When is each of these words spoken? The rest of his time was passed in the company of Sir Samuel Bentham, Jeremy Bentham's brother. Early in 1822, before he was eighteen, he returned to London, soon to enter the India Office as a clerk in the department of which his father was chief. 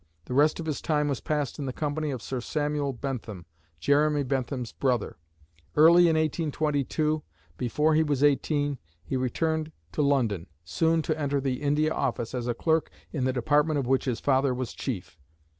The 0.25 0.33
rest 0.33 0.59
of 0.59 0.65
his 0.65 0.81
time 0.81 1.07
was 1.09 1.21
passed 1.21 1.59
in 1.59 1.67
the 1.67 1.71
company 1.71 2.09
of 2.09 2.23
Sir 2.23 2.41
Samuel 2.41 2.91
Bentham, 2.91 3.45
Jeremy 3.79 4.23
Bentham's 4.23 4.71
brother. 4.71 5.15
Early 5.75 6.05
in 6.07 6.15
1822, 6.15 7.21
before 7.55 7.93
he 7.93 8.01
was 8.01 8.23
eighteen, 8.23 8.79
he 9.05 9.15
returned 9.15 9.71
to 9.91 10.01
London, 10.01 10.47
soon 10.63 11.03
to 11.03 11.19
enter 11.19 11.39
the 11.39 11.61
India 11.61 11.93
Office 11.93 12.33
as 12.33 12.47
a 12.47 12.55
clerk 12.55 12.89
in 13.11 13.25
the 13.25 13.33
department 13.33 13.77
of 13.77 13.85
which 13.85 14.05
his 14.05 14.19
father 14.19 14.55
was 14.55 14.73
chief. 14.73 15.19